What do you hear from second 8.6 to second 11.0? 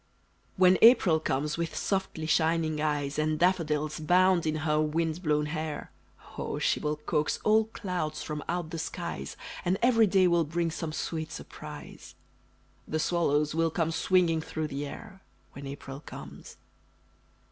the skies, And every day will bring some